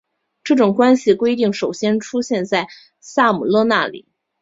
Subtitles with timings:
[0.43, 2.67] 这种关系规定首先出现在
[2.99, 4.07] 塞姆勒那里。